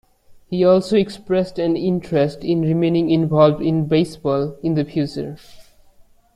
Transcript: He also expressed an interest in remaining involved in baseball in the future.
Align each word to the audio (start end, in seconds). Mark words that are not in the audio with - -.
He 0.47 0.65
also 0.65 0.97
expressed 0.97 1.59
an 1.59 1.77
interest 1.77 2.43
in 2.43 2.61
remaining 2.63 3.11
involved 3.11 3.61
in 3.61 3.85
baseball 3.85 4.57
in 4.63 4.73
the 4.73 4.83
future. 4.83 5.37